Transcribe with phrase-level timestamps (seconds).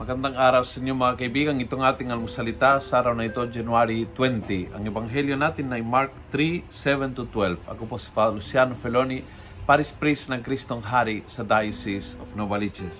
[0.00, 1.60] Magandang araw sa inyo mga kaibigan.
[1.60, 4.72] Itong ating almusalita sa araw na ito, January 20.
[4.72, 7.68] Ang ebanghelyo natin ay Mark 3, 7 to 12.
[7.68, 9.20] Ako po si Father Luciano Feloni,
[9.68, 12.96] Paris Priest ng Kristong Hari sa Diocese of Novaliches.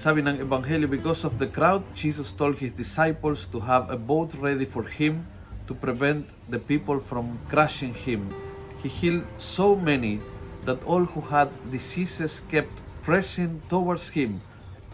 [0.00, 4.32] Sabi ng ebanghelyo, because of the crowd, Jesus told His disciples to have a boat
[4.40, 5.28] ready for Him
[5.68, 8.32] to prevent the people from crushing Him.
[8.80, 10.16] He healed so many
[10.64, 12.72] that all who had diseases kept
[13.04, 14.40] pressing towards Him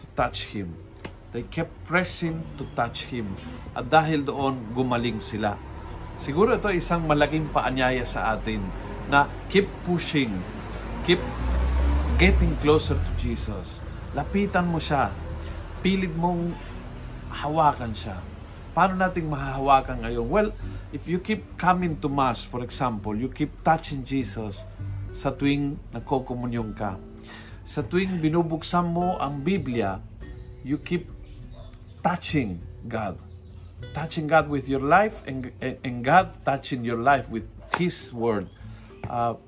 [0.03, 0.88] to touch Him.
[1.29, 3.37] They kept pressing to touch Him.
[3.77, 5.53] At dahil doon, gumaling sila.
[6.19, 8.59] Siguro ito isang malaking paanyaya sa atin
[9.07, 10.33] na keep pushing,
[11.05, 11.21] keep
[12.17, 13.79] getting closer to Jesus.
[14.17, 15.13] Lapitan mo siya.
[15.85, 16.51] Pilit mong
[17.29, 18.17] hawakan siya.
[18.73, 20.25] Paano nating mahahawakan ngayon?
[20.25, 20.49] Well,
[20.89, 24.65] if you keep coming to Mass, for example, you keep touching Jesus
[25.13, 26.97] sa tuwing nagkokomunyong ka.
[27.69, 30.01] Sa tuwing binubuksan mo ang Biblia,
[30.65, 31.18] you keep
[32.03, 33.17] touching God.
[33.95, 37.47] Touching God with your life and, and God touching your life with
[37.79, 38.47] His Word.
[39.07, 39.39] Uh,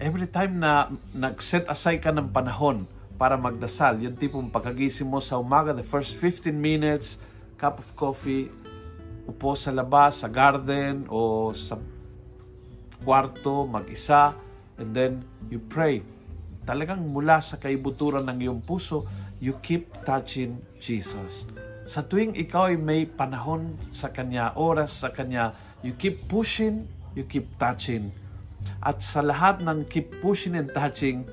[0.00, 2.84] every time na nag-set aside ka ng panahon
[3.16, 7.20] para magdasal, yung tipong pagkagising mo sa umaga, the first 15 minutes,
[7.60, 8.48] cup of coffee,
[9.28, 11.76] upo sa labas, sa garden, o sa
[13.04, 14.36] kwarto, mag-isa,
[14.80, 15.20] and then
[15.52, 16.00] you pray.
[16.64, 19.04] Talagang mula sa kaibuturan ng iyong puso,
[19.40, 21.48] you keep touching Jesus.
[21.88, 26.84] Sa tuwing ikaw ay may panahon sa Kanya, oras sa Kanya, you keep pushing,
[27.16, 28.12] you keep touching.
[28.84, 31.24] At sa lahat ng keep pushing and touching,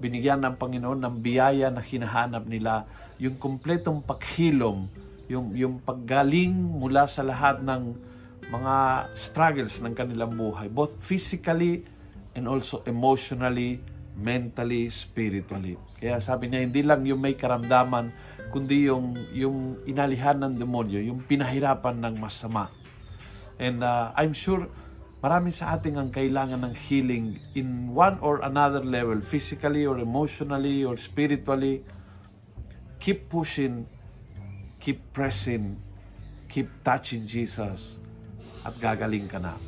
[0.00, 2.84] binigyan ng Panginoon ng biyaya na hinahanap nila,
[3.16, 4.84] yung kumpletong paghilom,
[5.32, 7.96] yung, yung paggaling mula sa lahat ng
[8.52, 8.74] mga
[9.16, 11.80] struggles ng kanilang buhay, both physically
[12.36, 13.80] and also emotionally,
[14.14, 15.74] mentally, spiritually.
[15.98, 18.14] Kaya sabi niya, hindi lang yung may karamdaman,
[18.54, 22.70] kundi yung, yung inalihan ng demonyo, yung pinahirapan ng masama.
[23.58, 24.66] And uh, I'm sure
[25.18, 30.86] marami sa ating ang kailangan ng healing in one or another level, physically or emotionally
[30.86, 31.82] or spiritually.
[33.02, 33.84] Keep pushing,
[34.80, 35.76] keep pressing,
[36.48, 37.98] keep touching Jesus
[38.64, 39.58] at gagaling ka na.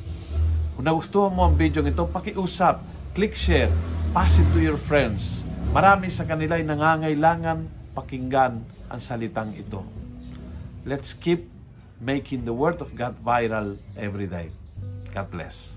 [0.77, 2.81] Kung nagustuhan mo ang video ito, pakiusap,
[3.17, 3.69] click share,
[4.13, 5.43] pass it to your friends.
[5.75, 9.83] Marami sa kanila ay nangangailangan pakinggan ang salitang ito.
[10.87, 11.49] Let's keep
[11.99, 14.53] making the Word of God viral every day.
[15.11, 15.73] God bless.